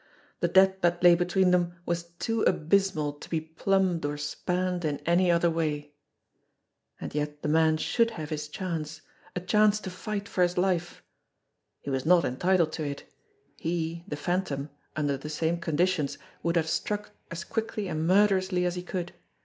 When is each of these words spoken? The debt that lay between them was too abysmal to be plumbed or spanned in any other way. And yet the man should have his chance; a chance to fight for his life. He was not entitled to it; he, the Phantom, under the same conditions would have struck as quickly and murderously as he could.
The 0.39 0.47
debt 0.47 0.81
that 0.81 1.03
lay 1.03 1.13
between 1.13 1.51
them 1.51 1.75
was 1.85 2.05
too 2.17 2.41
abysmal 2.41 3.13
to 3.13 3.29
be 3.29 3.39
plumbed 3.39 4.03
or 4.03 4.17
spanned 4.17 4.83
in 4.83 4.97
any 5.05 5.29
other 5.29 5.51
way. 5.51 5.93
And 6.99 7.13
yet 7.13 7.43
the 7.43 7.47
man 7.47 7.77
should 7.77 8.09
have 8.17 8.31
his 8.31 8.47
chance; 8.47 9.01
a 9.35 9.39
chance 9.39 9.79
to 9.81 9.91
fight 9.91 10.27
for 10.27 10.41
his 10.41 10.57
life. 10.57 11.03
He 11.81 11.91
was 11.91 12.03
not 12.03 12.25
entitled 12.25 12.71
to 12.73 12.83
it; 12.83 13.03
he, 13.57 14.03
the 14.07 14.15
Phantom, 14.15 14.71
under 14.95 15.17
the 15.17 15.29
same 15.29 15.59
conditions 15.59 16.17
would 16.41 16.55
have 16.55 16.67
struck 16.67 17.11
as 17.29 17.43
quickly 17.43 17.87
and 17.87 18.07
murderously 18.07 18.65
as 18.65 18.73
he 18.73 18.81
could. 18.81 19.11